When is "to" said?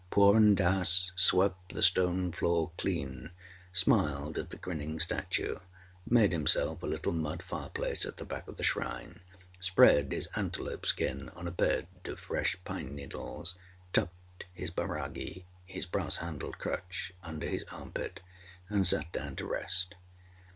19.35-19.45